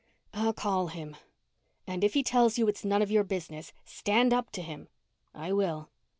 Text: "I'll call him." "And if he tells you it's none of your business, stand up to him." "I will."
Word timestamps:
"I'll 0.33 0.51
call 0.51 0.87
him." 0.87 1.15
"And 1.85 2.03
if 2.03 2.15
he 2.15 2.23
tells 2.23 2.57
you 2.57 2.67
it's 2.67 2.83
none 2.83 3.03
of 3.03 3.11
your 3.11 3.23
business, 3.23 3.71
stand 3.85 4.33
up 4.33 4.49
to 4.53 4.63
him." 4.63 4.87
"I 5.35 5.53
will." 5.53 5.91